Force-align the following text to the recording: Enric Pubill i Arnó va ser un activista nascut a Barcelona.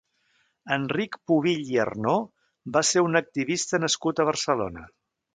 Enric 0.75 1.17
Pubill 1.31 1.59
i 1.73 1.77
Arnó 1.83 2.15
va 2.77 2.83
ser 2.91 3.03
un 3.09 3.19
activista 3.19 3.81
nascut 3.83 4.23
a 4.23 4.27
Barcelona. 4.31 4.87